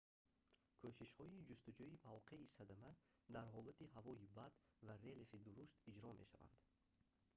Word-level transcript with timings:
кӯшишҳои 0.81 1.43
ҷустуҷӯи 1.49 2.01
мавқеи 2.07 2.51
садама 2.55 2.91
дар 3.35 3.45
ҳолати 3.53 3.91
ҳавои 3.95 4.29
бад 4.37 4.53
ва 4.85 4.93
релефи 5.05 5.37
дурушт 5.45 5.75
иҷро 5.91 6.11
мешаванд 6.21 6.61